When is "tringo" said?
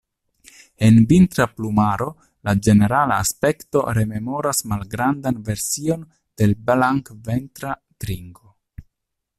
8.05-8.49